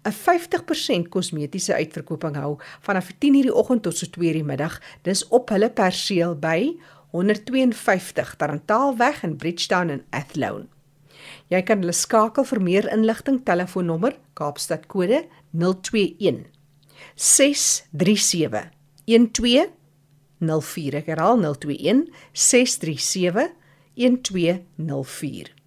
[0.03, 4.81] 'n 50% kosmetiese uitverkoping hou vanaf 10:00 die oggend tot so 2:00 die middag.
[5.03, 6.77] Dis op hulle perseel by
[7.11, 10.67] 152 Tarantaalweg in Bridgetown in Athlone.
[11.49, 16.47] Jy kan hulle skakel vir meer inligting telefoonnommer Kaapstad kode 021
[17.15, 18.71] 637
[19.07, 23.60] 1204 ek herhaal 021 637
[24.01, 25.59] 1204.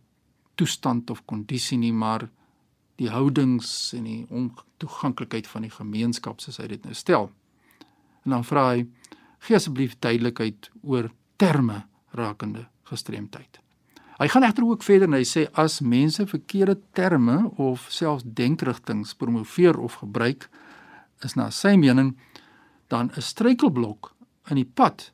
[0.55, 2.27] toestand of kondisie nie maar
[2.99, 7.29] die houdings en die ontoeganklikheid van die gemeenskap soos hy dit nou stel.
[8.25, 8.83] En dan vra hy
[9.47, 11.07] gee asseblief duidelikheid oor
[11.39, 11.85] terme
[12.17, 13.61] rakende gestremdheid.
[14.19, 19.13] Hy gaan egter ook verder en hy sê as mense verkeerde terme of selfs denkrigtings
[19.15, 20.49] promoveer of gebruik
[21.23, 22.17] is na sy mening
[22.91, 24.11] dan 'n struikelblok
[24.49, 25.13] in die pad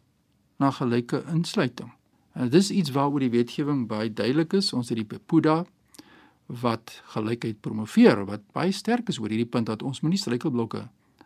[0.57, 1.91] na gelyke insluiting.
[2.33, 4.73] En dis iets waaroor die wetgewing baie duidelik is.
[4.73, 5.63] Ons het die PEPUDA
[6.45, 10.83] wat gelykheid promoveer wat baie sterk is oor hierdie punt dat ons moenie struikelblokke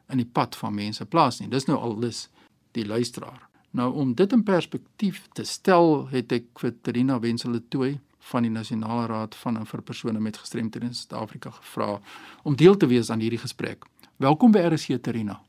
[0.09, 1.49] in die pad van mense plaas nie.
[1.51, 2.27] Dis nou al dis
[2.77, 3.49] die luisteraar.
[3.71, 7.99] Nou om dit in perspektief te stel, het ek vir Trina Wensele Tooi
[8.31, 11.99] van die Nasionale Raad van vir persone met gestremthede in Suid-Afrika gevra
[12.43, 13.85] om deel te wees aan hierdie gesprek.
[14.17, 15.39] Welkom by RC Trina.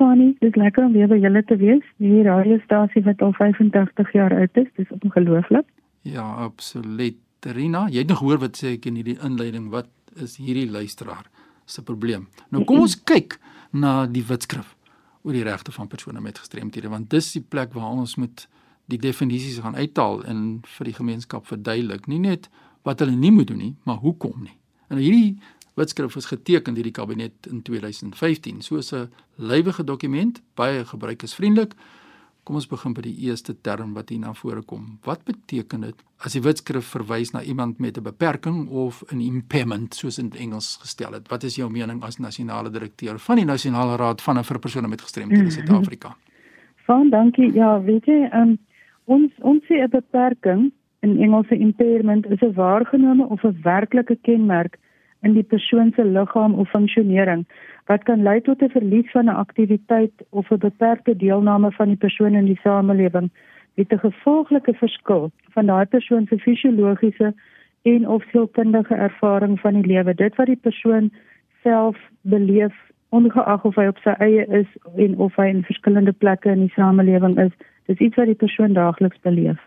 [0.00, 1.84] Fani, dit is lekker om weer by julle te wees.
[2.00, 5.66] Die radiostasie wat al 85 jaar oud is, dis ongelooflik.
[6.08, 7.20] Ja, absoluut.
[7.44, 9.88] Rina, jy het nog hoor wat sê ek in hierdie inleiding, wat
[10.20, 11.28] is hierdie luisteraar
[11.68, 12.26] se probleem?
[12.52, 13.36] Nou kom ons kyk
[13.72, 14.74] na die wetskrif
[15.24, 18.46] oor die regte van persone met gestremthede, want dis die plek waar ons moet
[18.92, 22.48] die definisies gaan uithaal en vir die gemeenskap verduidelik, nie net
[22.88, 24.56] wat hulle nie moet doen nie, maar hoekom nie.
[24.88, 25.36] En hierdie
[25.74, 31.74] wetskrif is geteken deur die kabinet in 2015 soos 'n lywige dokument, baie gebruikersvriendelik.
[32.44, 34.98] Kom ons begin by die eerste term wat hier na vore kom.
[35.04, 39.94] Wat beteken dit as die wetskrif verwys na iemand met 'n beperking of 'n impairment
[39.94, 41.28] soos in Engels gestel het?
[41.28, 45.00] Wat is jou mening as nasionale direkteur van die Nasionale Raad van vir persone met
[45.00, 46.16] gestremthede in Suid-Afrika?
[46.86, 47.52] Van dankie.
[47.52, 48.58] Ja, weet jy, um,
[49.04, 54.78] ons ons sê 'n beperking in Engelse impairment is 'n waargenome of 'n werklike kenmerk
[55.22, 57.46] in die persoon se liggaam of funksionering
[57.90, 62.02] wat kan lei tot 'n verlies van 'n aktiwiteit of 'n beperkte deelname van die
[62.06, 63.30] persoon in die samelewing
[63.74, 67.34] met 'n gevolglike verskil van daai persoon se fisiologiese
[67.82, 71.10] en of sielkundige ervaring van die lewe dit wat die persoon
[71.62, 72.74] self beleef
[73.08, 76.74] ongeag of hy op sy eie is en of hy in verskillende plekke in die
[76.76, 77.52] samelewing is.
[77.90, 79.58] Dis iets wat die persoon daagliks beleef.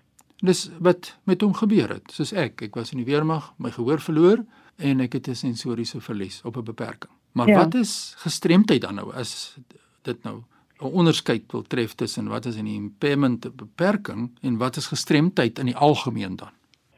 [0.43, 2.11] Dis wat met hom gebeur het.
[2.11, 4.43] Soos ek, ek was in die weermag, my gehoor verloor
[4.77, 7.11] en ek het 'n sensoriese verlies op 'n beperking.
[7.31, 7.57] Maar ja.
[7.57, 9.57] wat is gestremdheid dan nou as
[10.01, 10.41] dit nou
[10.81, 15.59] 'n onderskeid wil tref tussen wat is 'n impairment, 'n beperking en wat is gestremdheid
[15.59, 16.51] in die algemeen dan?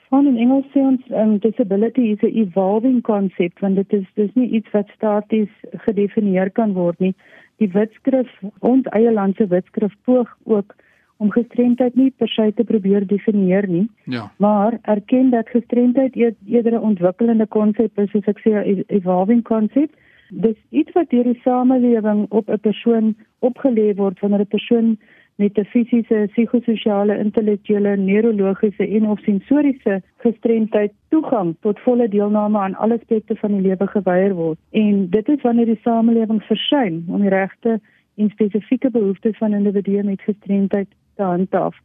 [0.10, 4.34] Van in Engels sê ons um, disability is a evolving concept want dit is dis
[4.34, 7.16] nie iets wat staties gedefinieer kan word nie.
[7.58, 8.30] Die wetskrif,
[8.60, 10.76] ons eie land se wetskrif poog ook
[11.18, 13.90] om gestremdheid nie per se te probeer definieer nie.
[14.04, 14.32] Ja.
[14.38, 19.96] Maar erken dat gestremdheid eerder 'n ontwikkelende konsep is, soos ek sê 'n evolving concept.
[20.30, 24.98] Dis iets wat deur die samelewing op 'n persoon opgelê word wanneer 'n persoon
[25.36, 32.76] met 'n fisiese, psigososiale, intellektuele, neurologiese en of sensoriese gestremdheid toegang tot volle deelname aan
[32.76, 34.58] alle aspekte van die lewe geweier word.
[34.72, 37.80] En dit is wanneer die samelewing versuim om die regte
[38.16, 41.76] en spesifieke behoeftes van individue met gestremdheid te handhaaf.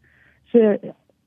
[0.53, 0.77] So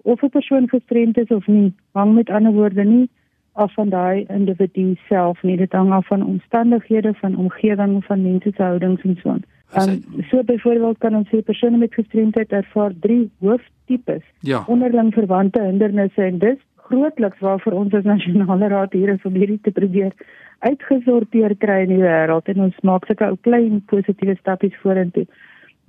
[0.03, 3.09] of 'n persoon gestremd is of nie, hang met ander woorde nie
[3.53, 5.57] af van daai individu self nie.
[5.57, 9.43] Dit hang af van omstandighede, van omgewing, van mense se houdings en so aan.
[9.77, 14.23] Um, so byvoorbeeld kan ons sê persone met gestremdheid ervaar drie hooftipes.
[14.39, 14.63] Ja.
[14.67, 19.59] Onderling verwante hindernisse en dis grootliks waarvoor ons as nasionale raad hier is om hierdie
[19.61, 20.13] te probeer
[20.59, 25.25] uitgesorteer kry in die wêreld en ons maak sulke ou klein positiewe stappies vorentoe.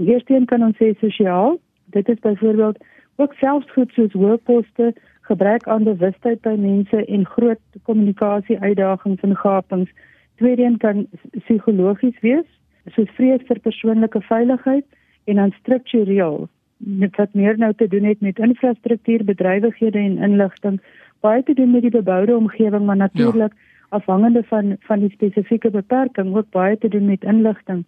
[0.00, 1.58] Die eerste een kan ons sê sosiaal.
[1.94, 2.78] Dit is byvoorbeeld
[3.16, 9.36] ook selfs goed soos hoofposte, gebrek aan bewustheid by mense en groot kommunikasie uitdagings en
[9.36, 9.90] gapings.
[10.36, 12.50] Tweede een kan psigologies wees
[12.92, 14.84] soos vrees vir persoonlike veiligheid
[15.30, 20.80] en dan struktureel met wat meer nou te doen het met infrastruktuur, bedrywighede en inligting,
[21.20, 23.60] baie te doen met die beboude omgewing maar natuurlik ja.
[23.88, 27.84] afhangende van van die spesifieke beperking ook baie te doen met inligting.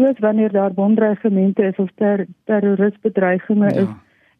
[0.00, 3.80] Soos wanneer daar bomdreigemente is of ter, terrorisbedreigings ja.
[3.80, 3.88] is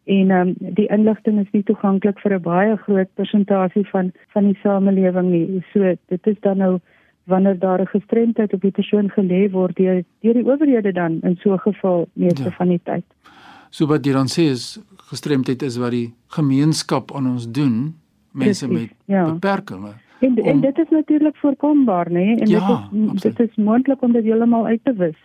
[0.03, 4.57] en um, die inligting is nie toeganklik vir 'n baie groot persentasie van van die
[4.63, 5.63] samelewing nie.
[5.73, 6.79] So dit is dan nou
[7.29, 11.37] wanneer daar 'n gestremdheid op die persoon gelê word deur deur die owerhede dan in
[11.37, 12.51] so 'n geval meeste ja.
[12.51, 13.05] van die tyd.
[13.69, 17.95] So wat jy dan sê is gestremdheid is wat die gemeenskap aan ons doen,
[18.31, 19.31] mense Precies, met ja.
[19.31, 19.95] beperkings.
[20.21, 22.13] En, om, en dit is natuurlik voorkombaar, nê?
[22.13, 22.35] Nee?
[22.39, 25.17] En ja, dit is dit is moontlik om dit heeltemal uit te wis.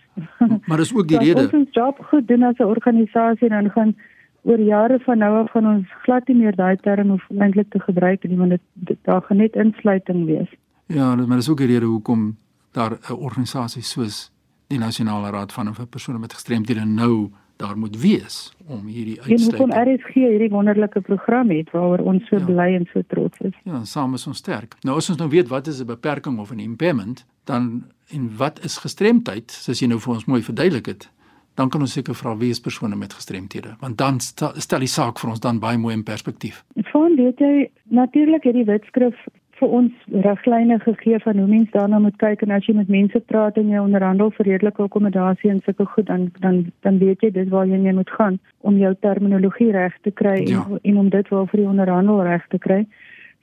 [0.67, 1.43] Maar dis ook die rede.
[1.43, 3.97] Ons ons job goed doen as 'n organisasie dan gaan
[4.43, 7.81] oor jare van nou af gaan ons glad nie meer daai term hoef eintlik te
[7.81, 10.51] gebruik nie, want dit daar gaan net insluiting wees.
[10.87, 12.37] Ja, maar dis ook die rede hoekom
[12.73, 14.33] daar 'n organisasie soos
[14.67, 19.53] die Nasionale Raad van vir persone met gestremdhede nou daar moet wees om hierdie uitsluiting.
[19.53, 22.45] En hoekom RSG hierdie wonderlike program het waaroor ons so ja.
[22.45, 23.55] bly en so trots is.
[23.65, 24.77] Ja, saam is ons sterk.
[24.81, 28.65] Nou as ons nou weet wat is 'n beperking of 'n impairment, dan en wat
[28.65, 31.11] is gestremdheid, soos jy nou vir ons mooi verduidelik het,
[31.55, 35.19] dan kan ons seker vra wie is persone met gestremthede, want dan stel die saak
[35.19, 36.65] vir ons dan baie mooi in perspektief.
[36.93, 39.17] Van weet jy natuurlik hierdie wetskrif
[39.59, 39.93] vir ons
[40.25, 43.71] riglyne gegee van hoe mens daarna moet kyk en as jy met mense praat en
[43.73, 47.67] jy onderhandel vir redelike akkommodasie en sulke goed dan dan dan weet jy dis waar
[47.67, 50.65] jy mee moet gaan om jou terminologie reg te kry ja.
[50.67, 52.83] en, en om dit vir die onderhandel reg te kry.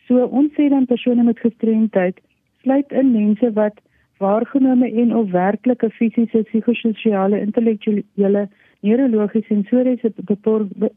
[0.08, 2.22] So ons sê dan persone met gestremdheid
[2.62, 3.82] sluit in mense wat
[4.24, 8.48] waargenome en of werklike fisiese, psigososiale, intellektuele,
[8.86, 10.14] neurologiese en sensoriese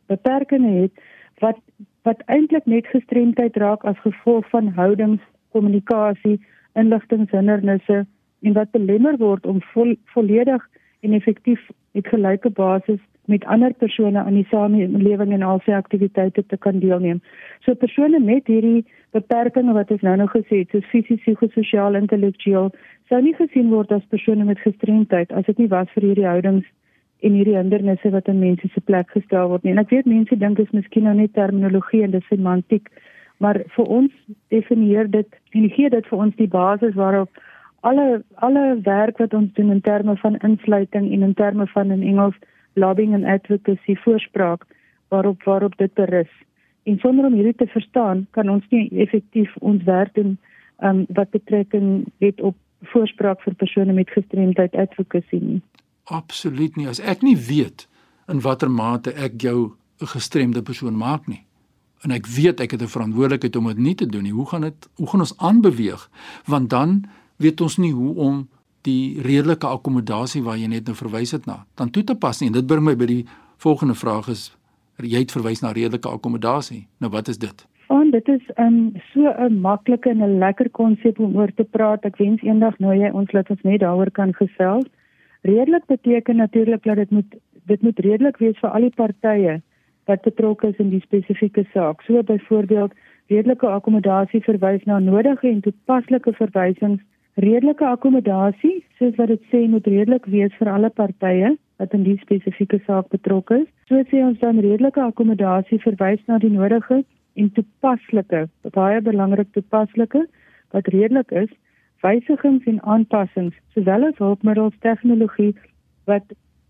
[0.07, 1.05] beperkings het
[1.39, 1.59] wat
[2.07, 6.39] wat eintlik net gestremdheid raak as gevolg van houdings, kommunikasie,
[6.79, 8.05] inligtingshindernisse
[8.47, 10.63] en wat belemmer word om vol, volledig
[11.01, 11.63] en effektief
[11.99, 16.79] met gelyke basis met ander persone aan die samelewing en al sy aktiwiteite te kan
[16.79, 17.19] deelneem.
[17.67, 18.85] So persone met hierdie
[19.17, 22.71] beperkings wat ons nou nog gesê het, soos fisies, psigososiaal, intellektueel,
[23.11, 26.71] sou nie gesien word as persone met gestremdheid as dit nie was vir hierdie houdings
[27.25, 29.73] en hierdie hindernisse wat in mense se plek gestel word nie.
[29.73, 32.89] En ek weet mense dink dit is miskien nou net terminologie en dis semantiek,
[33.39, 34.13] maar vir ons
[34.55, 37.43] definieer dit en gee dit vir ons die basis waarop
[37.89, 42.03] alle alle werk wat ons doen in terme van insluiting en in terme van in
[42.03, 42.37] Engels
[42.77, 44.67] lobbying and advocacy voorspraak
[45.09, 46.33] waarop waarop dit berus.
[46.83, 50.37] En sonder om hierdie te verstaan, kan ons nie effektief ons werk doen
[50.83, 52.57] um, wat betrekking het op
[52.93, 55.63] voorspraak vir persone met gestremdheid advocacy nie.
[56.07, 56.89] Absoluut nie.
[56.89, 57.89] As ek nie weet
[58.29, 61.47] in watter mate ek jou 'n gestremde persoon maak nie
[62.07, 64.33] en ek weet ek het 'n verantwoordelikheid om dit nie te doen nie.
[64.33, 66.11] Hoe gaan dit hoe gaan ons aanbeweeg?
[66.47, 67.05] Want dan
[67.37, 68.49] weet ons nie hoe om
[68.83, 72.49] die redelike akkommodasie waar jy net nou verwys het na dan toe te pas nie.
[72.49, 74.57] En dit bring my by die volgende vraag is
[75.03, 76.87] jy het verwys na redelike akkommodasie.
[76.99, 77.67] Nou wat is dit?
[77.89, 81.65] Want dit is 'n um, so 'n maklike en 'n lekker konsep om oor te
[81.65, 82.05] praat.
[82.05, 84.87] Ek wens eendag nou jy ons laat ons net daaroor kan gesels.
[85.47, 87.37] Redelik beteken natuurlik dat dit moet
[87.67, 89.61] dit moet redelik wees vir al die partye
[90.07, 92.03] wat betrokke is in die spesifieke saak.
[92.07, 92.95] So byvoorbeeld
[93.33, 97.03] redelike akkommodasie verwys na nodige en toepaslike verwysings.
[97.35, 102.17] Redelike akkommodasie, soos wat dit sê, moet redelik wees vir alle partye wat in die
[102.23, 103.69] spesifieke saak betrokke is.
[103.91, 107.03] So sê ons dan redelike akkommodasie verwys na die nodige
[107.37, 108.47] en toepaslike,
[108.79, 110.25] baie belangrik toepaslike
[110.73, 111.51] wat redelik is,
[112.01, 115.55] wysigings en aanpassings, sowel as hulpmiddels tegnologie
[116.05, 116.25] wat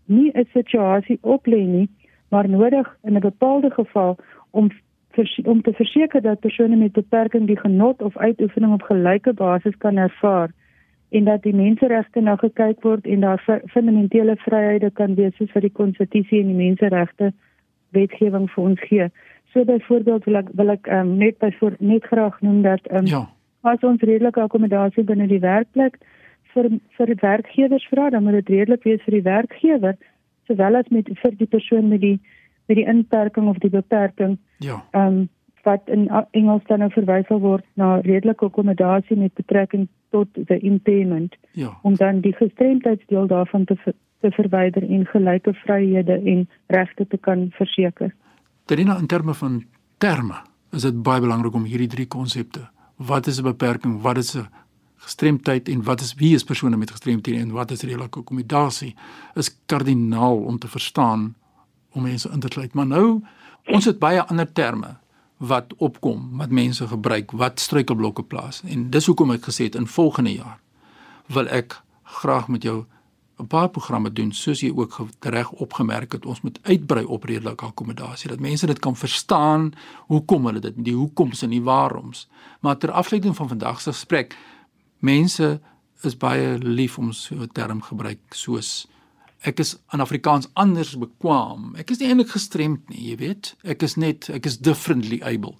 [0.05, 1.89] nie 'n situasie oplê nie,
[2.29, 4.17] maar nodig in 'n bepaalde geval
[4.51, 4.69] om
[5.43, 9.97] om te verseker dat persone met beperking die genot of uitoefening op gelyke basis kan
[9.97, 10.51] ervaar
[11.09, 15.61] en dat die menseregte na gekyk word en daar fundamentele vryhede kan wees soos vir
[15.61, 17.31] die konstitusie en die menseregte
[17.95, 19.09] wetgewing vir ons gee.
[19.53, 23.23] So byvoorbeeld wil ek wil ek um, net byvoor net graag noem dat um, ja.
[23.67, 25.99] As ons redelike akkommodasie binne die werkplek
[26.53, 29.97] vir vir werkgewers vra, dan moet dit redelik wees vir die werkgewer
[30.47, 32.19] sowel as met vir die persoon met die
[32.67, 34.37] met die inperking of die beperking.
[34.59, 34.83] Ja.
[34.91, 35.25] Ehm um,
[35.67, 41.35] wat in Engels dan nou verwys word na redelike akkommodasie met betrekking tot the impairment.
[41.51, 41.73] Ja.
[41.81, 43.75] Om dan die gestremdheidsdeel daarvan te
[44.21, 48.13] te verwyder en gelyke vryhede en regte te kan verseker.
[48.65, 49.63] Terina in terme van
[49.97, 50.39] terme,
[50.71, 52.65] is dit baie belangrik om hierdie drie konsepte.
[52.97, 54.01] Wat is 'n beperking?
[54.01, 54.47] Wat is 'n
[54.97, 58.95] gestremdheid en wat is wie is persone met gestremdhede en wat is redelike akkommodasie?
[59.35, 61.35] Is kardinaal om te verstaan
[61.91, 62.73] om mense in te sluit.
[62.73, 63.23] Maar nou
[63.65, 64.97] ons het baie ander terme
[65.37, 69.87] wat opkom wat mense gebruik wat struikelblokke plaas en dis hoekom ek gesê het in
[69.87, 70.59] volgende jaar
[71.33, 71.77] wil ek
[72.17, 72.85] graag met jou
[73.39, 77.65] 'n paar programme doen soos jy ook reg opgemerk het ons moet uitbrei op redelike
[77.65, 79.73] akkommodasie dat mense dit kan verstaan
[80.07, 82.27] hoekom hulle dit die hoekoms en die waaroms
[82.61, 84.37] maar ter afsluiting van vandag se gesprek
[84.99, 85.61] mense
[86.01, 88.87] is baie lief om so 'n term gebruik soos
[89.45, 91.75] ek is aan Afrikaans anders bekwam.
[91.77, 93.53] Ek is nie eintlik gestremd nie, jy weet.
[93.63, 95.55] Ek is net ek is differently able.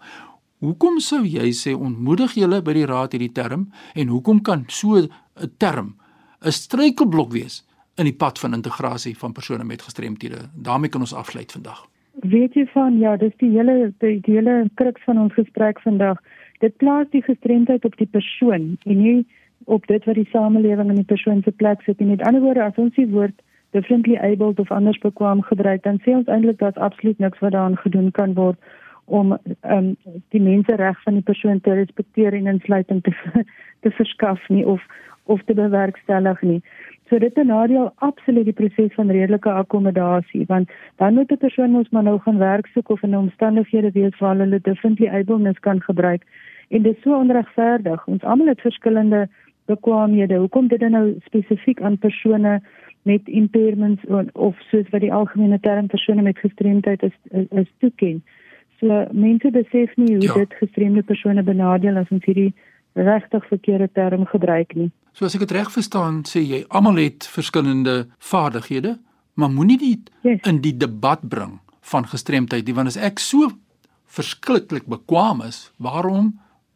[0.66, 4.98] Hoekom sou jy sê ontmoedig julle by die raad hierdie term en hoekom kan so
[4.98, 5.10] 'n
[5.58, 5.96] term
[6.42, 7.64] 'n struikelblok wees
[7.98, 10.50] in die pad van integrasie van persone met gestremthede?
[10.54, 11.86] daarmee kan ons afsluit vandag.
[12.22, 16.22] Weet jy van ja, dis die hele die, die hele kruks van ons gesprek vandag.
[16.60, 19.26] Dit plaas die gestremdheid op die persoon en nie
[19.66, 22.08] op dit wat die samelewing in die persoon se plek sit nie.
[22.16, 23.38] Met ander woorde, as ons die woord
[23.72, 27.78] differently abled of anders bekwam gebruik dan sê ons eintlik dat absoluut niks wat daaraan
[27.78, 28.58] gedoen kan word
[29.06, 29.96] om um,
[30.36, 33.14] die mensereg van die persoon te respekteer en insluiting te
[33.84, 34.82] te verskaf nie of
[35.28, 36.62] of te bewerkstellig nie.
[37.10, 41.90] So dit benadeel absoluut die proses van redelike akkommodasie want dan moet 'n persoon mos
[41.90, 46.24] maar nou gaan werk soek of in omstandighede wees waar hulle differently ableness kan gebruik
[46.68, 48.08] en dit is so onregverdig.
[48.08, 49.28] Ons almal het verskillende
[49.66, 50.36] bekwaamhede.
[50.36, 52.62] Hoekom dit dan nou spesifiek aan persone
[53.02, 58.24] met impairments of soos wat die algemene term persone met gestremdheid is is toeken.
[58.80, 60.34] So mense besef nie hoe ja.
[60.34, 62.54] dit gestremde persone benadeel as ons hierdie
[62.98, 64.90] regtig verkeerde term gebruik nie.
[65.18, 68.98] So as ek dit reg verstaan, sê jy almal het verskillende vaardighede,
[69.38, 70.42] maar moenie dit yes.
[70.50, 71.58] in die debat bring
[71.92, 73.50] van gestremdheid nie, want as ek so
[74.18, 76.36] verskriklik bekwam is, waarom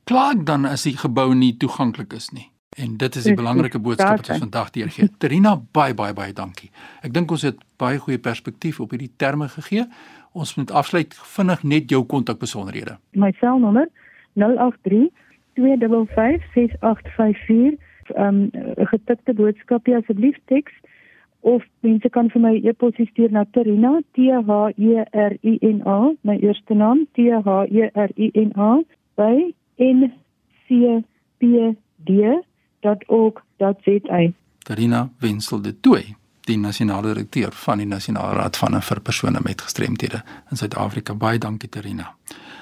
[0.10, 2.48] kla ek dan as die gebou nie toeganklik is nie?
[2.80, 5.10] En dit is die belangrike boodskap wat ons vandag deurgee.
[5.20, 6.70] Terina, baie baie baie dankie.
[7.04, 9.84] Ek dink ons het baie goeie perspektief op hierdie terme gegee.
[10.32, 12.96] Ons moet afsluit vinnig net jou kontakbesonderhede.
[13.20, 13.90] My selnommer
[14.40, 15.10] 083
[15.62, 17.78] 255 6854.
[18.16, 20.74] Ehm um, 'n getikte boodskapie asseblief teks
[21.40, 25.82] of mense kan vir my e-pos stuur na Terina T H E R I N
[25.86, 28.72] A, my eerste naam T H E R I N A
[29.16, 30.12] by N
[30.68, 31.02] C
[31.40, 31.76] P
[32.06, 32.42] D
[32.82, 34.32] www.nasionaalraad.org.za.
[34.64, 39.62] Karina Wenzel de Tooi, die nasionale direkteur van die Nasionale Raad van vir persone met
[39.62, 41.14] gestremthede in Suid-Afrika.
[41.14, 42.16] Baie dankie Karina.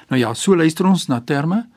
[0.07, 1.67] Nou ja, so luister ons na terme.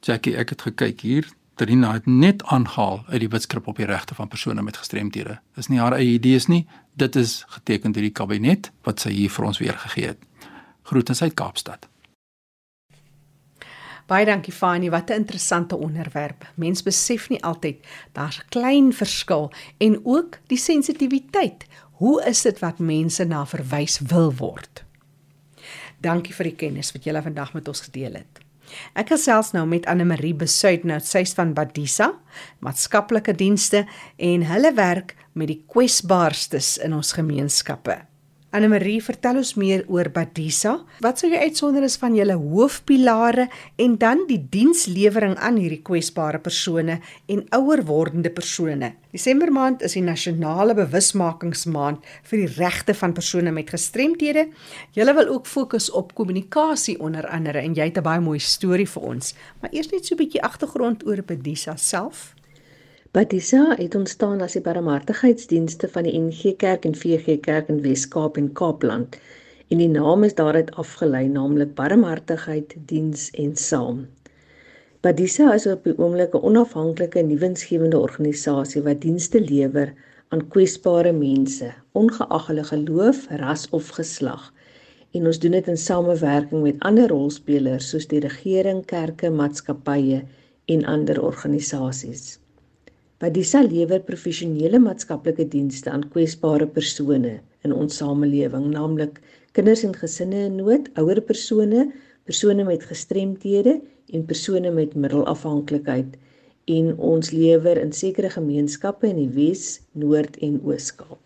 [0.00, 1.28] Jackie, ek het gekyk hier.
[1.58, 5.40] Karina het net aangehaal uit die wetskrip op die regte van persone met gestremthede.
[5.58, 6.66] Dis nie haar eie idees nie.
[6.94, 10.22] Dit is geteken deur die kabinet wat sy hier vir ons weergegee het.
[10.86, 11.88] Groete uit Kaapstad.
[14.08, 16.46] Baie dankie Fani, wat 'n interessante onderwerp.
[16.54, 17.76] Mens besef nie altyd
[18.12, 21.66] daar's 'n klein verskil en ook die sensitiwiteit.
[21.92, 24.84] Hoe is dit wat mense na verwys wil word?
[26.00, 28.47] Dankie vir die kennis wat julle vandag met ons gedeel het.
[28.98, 32.12] Ek gesels nou met Anne Marie Besuit nou sy's van Badisa,
[32.64, 33.84] maatskaplike dienste
[34.16, 38.07] en hulle werk met die kwesbaarstes in ons gemeenskappe.
[38.48, 40.70] Anne Marie, vertel ons meer oor Badisa.
[41.04, 43.44] Wat sou jy uitsonder is van julle hoofpilare
[43.84, 46.96] en dan die dienslewering aan hierdie kwesbare persone
[47.28, 48.94] en ouer wordende persone?
[49.12, 54.46] Desember maand is die nasionale bewusmakingsmaand vir die regte van persone met gestremthede.
[54.96, 58.88] Julle wil ook fokus op kommunikasie onder andere en jy het 'n baie mooi storie
[58.88, 59.34] vir ons.
[59.60, 62.37] Maar eers net so 'n bietjie agtergrond oor Badisa self.
[63.16, 68.36] Batisa het ontstaan as die barmhartigheidsdienste van die NG Kerk en VG Kerk in Wes-Kaap
[68.36, 69.14] en Kaapland.
[69.72, 74.02] En die naam is daaruit afgelei, naamlik Barmhartigheid Diens en Saam.
[75.00, 79.94] Batisa is op die oomblik 'n onafhanklike nuwensgewende organisasie wat dienste lewer
[80.28, 84.52] aan kwesbare mense, ongeag hulle geloof, ras of geslag.
[85.16, 90.20] En ons doen dit in samewerking met ander rolspelers soos die regering, kerke, maatskappye
[90.66, 92.38] en ander organisasies.
[93.18, 97.32] Padisa lewer professionele maatskaplike dienste aan kwesbare persone
[97.66, 99.16] in ons samelewing, naamlik
[99.58, 101.88] kinders en gesinne in nood, ouer persone,
[102.30, 103.80] persone met gestremthede
[104.14, 106.14] en persone met middelafhanklikheid
[106.76, 111.18] en ons lewer in sekere gemeenskappe in die Wes, Noord en Oos-Kaap.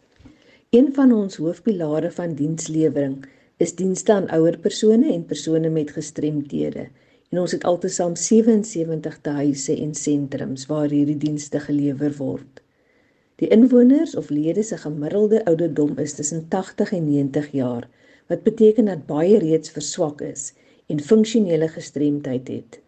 [0.73, 3.19] Een van ons hoofpilare van dienslewering
[3.61, 6.89] is dienste aan ouer persone en persone met gestremthede
[7.33, 12.61] en ons het altesaam 77 huise en sentrums waar hierdie dienste gelewer word.
[13.41, 17.89] Die inwoners of lede se gemiddelde ouderdom is tussen 80 en 90 jaar,
[18.29, 20.53] wat beteken dat baie reeds verswak is
[20.93, 22.79] en funksionele gestremdheid het.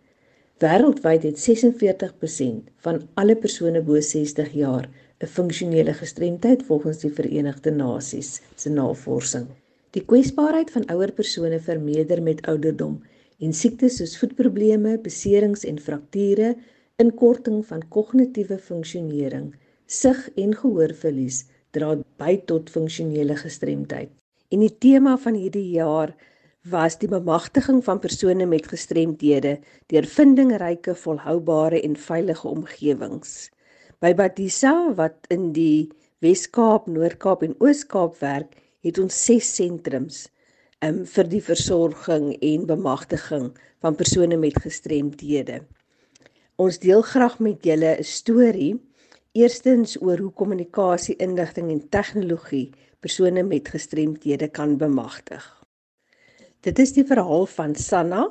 [0.61, 4.85] Wêreldwyd het 46% van alle persone bo 60 jaar
[5.25, 9.47] 'n funksionele gestremdheid volgens die Verenigde Nasies se navorsing.
[9.91, 13.01] Die kwesbaarheid van ouer persone vermeerder met ouderdom
[13.43, 16.55] en siektes soos voetprobleme, beserings en frakture,
[17.03, 19.53] inkorting van kognitiewe funksionering,
[19.87, 24.13] sig en gehoorverlies dra by tot funksionele gestremdheid.
[24.55, 26.15] En die tema van hierdie jaar
[26.71, 29.59] was die bemagtiging van persone met gestremdhede
[29.93, 33.51] deur vindingryke, volhoubare en veilige omgewings.
[34.01, 35.91] By Batisa wat in die
[36.25, 40.25] Wes-Kaap, Noord-Kaap en Oos-Kaap werk, het ons 6 sentrums
[40.85, 43.51] um, vir die versorging en bemagtiging
[43.85, 45.63] van persone met gestremthede.
[46.61, 48.75] Ons deel graag met julle 'n storie
[49.33, 52.71] eerstens oor hoe kommunikasie, inligting en tegnologie
[53.01, 55.45] persone met gestremthede kan bemagtig.
[56.61, 58.29] Dit is die verhaal van Sanna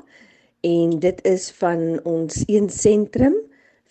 [0.62, 3.36] en dit is van ons een sentrum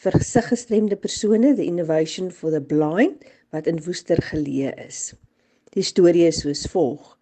[0.02, 5.12] vir gesiggestremde persone, the Innovation for the Blind wat in Woester geleë is.
[5.76, 7.18] Die storie is soos volg.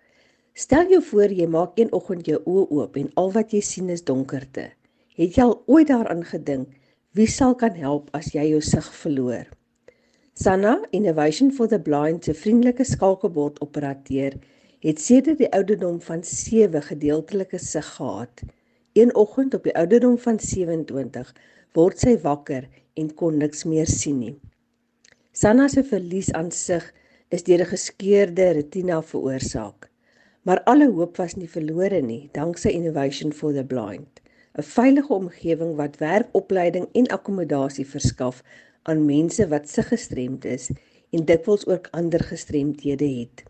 [0.61, 3.87] Stel jou voor jy maak een oggend jou oë oop en al wat jy sien
[3.95, 4.67] is donkerte.
[5.17, 6.75] Het jy al ooit daaraan gedink
[7.17, 9.49] wie sal kan help as jy jou sig verloor?
[10.37, 14.37] Sanna, Innovation for the Blind se vriendelike skakelbord operateur,
[14.85, 18.45] het sedert die ouderdom van 7 gedeeltelike sig gehad.
[18.93, 21.35] Een oggend op die ouderdom van 27
[21.73, 22.69] word sy wakker
[23.01, 24.37] en kon niks meer sien nie.
[25.33, 26.85] Sanna se verlies aan sig
[27.33, 29.90] is deur 'n geskeurde retina veroorsaak.
[30.43, 34.21] Maar alle hoop was nie verlore nie, danksy Innovation for the Blind,
[34.57, 38.43] 'n veilige omgewing wat werkopleiding en akkommodasie verskaf
[38.83, 40.71] aan mense wat se gestremd is
[41.11, 43.43] en dikwels ook ander gestremdhede het.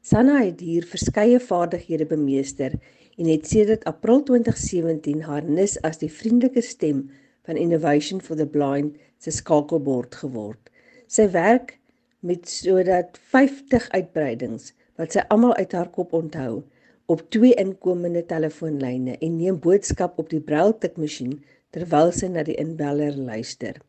[0.00, 2.72] Sanna het hier verskeie vaardighede bemeester
[3.16, 7.10] en het sedert April 2017 haar nis as die vriendelike stem
[7.44, 10.70] van Innovation for the Blind se skakelbord geword.
[11.06, 11.78] Sy werk
[12.20, 16.62] met sodat 50 uitbreidings wat sy almal uit haar kop onthou
[17.06, 21.34] op twee inkomende telefoonlyne en neem boodskap op die brailtikmasjien
[21.74, 23.80] terwyl sy na die inbeller luister.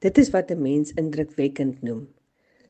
[0.00, 2.08] Dit is wat 'n mens indrukwekkend noem.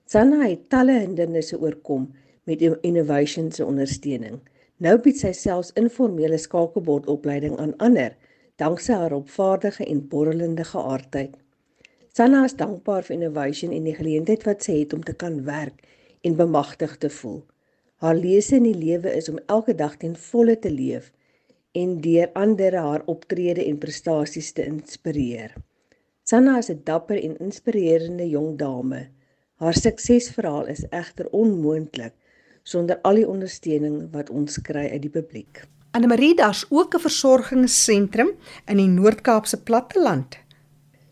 [0.06, 2.12] Sanna het talle hindernisse oorkom
[2.44, 4.40] met innovation se ondersteuning.
[4.76, 8.16] Nou bied sy selfs informele skakelbordopleiding aan ander
[8.56, 11.36] danksy haar opvaardige en borrelende geaardheid.
[12.12, 15.82] Sanna is dankbaar vir innovation en die geleentheid wat sy het om te kan werk
[16.22, 17.42] en bemagtig te voel.
[18.04, 21.06] Haar lese in die lewe is om elke dag ten volle te leef
[21.72, 25.54] en deur ander haar optrede en prestasies te inspireer.
[26.28, 29.08] Sanna is 'n dapper en inspirerende jong dame.
[29.56, 32.12] Haar suksesverhaal is egter onmoontlik
[32.62, 35.64] sonder al die ondersteuning wat ons kry uit die publiek.
[35.92, 38.30] Anne Marie, daar's ook 'n versorgingssentrum
[38.66, 40.36] in die Noord-Kaapse platteland.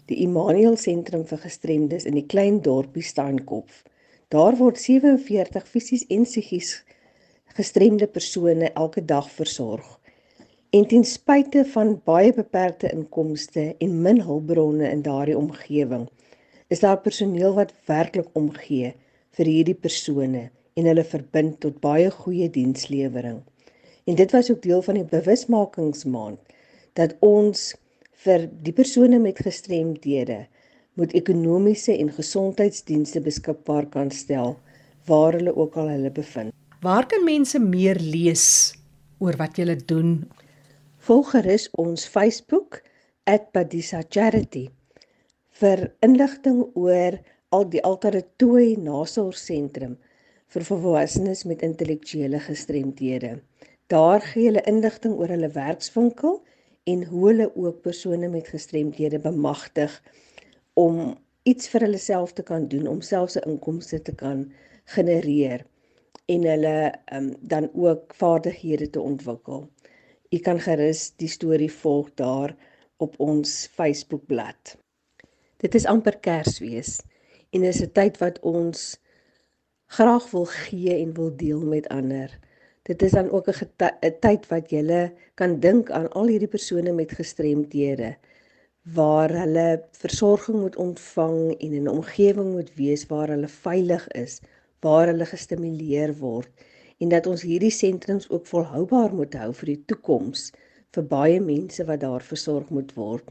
[0.06, 3.68] Die Immanuel Sentrum vir Gestremdes in die klein dorpie Steenkop.
[4.32, 6.68] Daar word 47 fisies en psigies
[7.52, 9.84] gestremde persone elke dag versorg.
[10.72, 16.06] En ten spyte van baie beperkte inkomste en min hulpbronne in daardie omgewing,
[16.72, 18.94] is daar personeel wat werklik omgee
[19.36, 20.46] vir hierdie persone
[20.80, 23.42] en hulle verbind tot baie goeie dienslewering.
[24.08, 26.56] En dit was ook deel van die bewusmakingsmaand
[26.96, 27.74] dat ons
[28.24, 30.46] vir die persone met gestremdhede
[30.94, 34.56] moet ekonomiese en gesondheidsdienste beskikbaar kan stel
[35.08, 36.52] waar hulle ook al hulle bevind.
[36.82, 38.74] Waar kan mense meer lees
[39.18, 40.30] oor wat julle doen?
[41.06, 42.82] Volg gerus ons Facebook
[43.24, 44.68] @padisacharity
[45.60, 47.18] vir inligting oor
[47.50, 49.96] al die Altaretooi Nasorgsentrum
[50.52, 53.38] vir volwassenes met intellektuele gestremdhede.
[53.86, 56.40] Daar gee hulle inligting oor hulle werkswinkel
[56.84, 60.02] en hoe hulle ook persone met gestremdhede bemagtig
[60.74, 64.52] om iets vir hulle self te kan doen, om selfs 'n inkomste te kan
[64.94, 65.66] genereer
[66.26, 69.68] en hulle um, dan ook vaardighede te ontwikkel.
[70.30, 72.56] U kan gerus die storie volg daar
[72.96, 74.76] op ons Facebookblad.
[75.56, 77.00] Dit is amper Kersfees
[77.50, 79.00] en is 'n tyd wat ons
[79.86, 82.38] graag wil gee en wil deel met ander.
[82.82, 87.12] Dit is dan ook 'n tyd wat jy kan dink aan al hierdie persone met
[87.12, 88.16] gestremdhede
[88.82, 94.40] waar hulle versorging moet ontvang en in 'n omgewing moet wees waar hulle veilig is,
[94.80, 96.50] waar hulle gestimuleer word
[96.98, 100.50] en dat ons hierdie sentrums ook volhoubaar moet hou vir die toekoms
[100.94, 103.30] vir baie mense wat daar versorg moet word.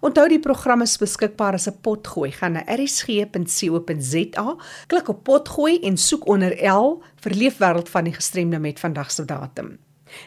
[0.00, 2.32] Onthou die program is beskikbaar as 'n potgooi.
[2.32, 8.58] Gaan na rsg.co.za, klik op potgooi en soek onder L vir Leefwêreld van die gestremde
[8.58, 9.78] met vandag se datum.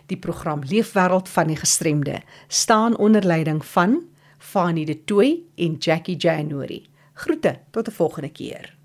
[0.06, 4.02] Die program Leefwêreld van die gestremde staan onder leiding van
[4.38, 6.86] Fanie De Tooy en Jackie January.
[7.14, 8.77] Groete tot 'n volgende keer.